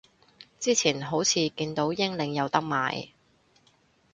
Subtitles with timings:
[0.59, 3.11] 之前好似見到英領有得賣